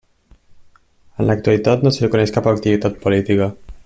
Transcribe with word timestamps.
En 1.19 1.27
l'actualitat 1.29 1.85
no 1.87 1.93
se 1.97 2.03
li 2.05 2.11
coneix 2.17 2.35
cap 2.39 2.51
activitat 2.53 2.99
política. 3.05 3.51